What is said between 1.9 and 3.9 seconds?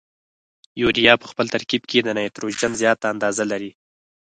د نایتروجن زیاته اندازه لري.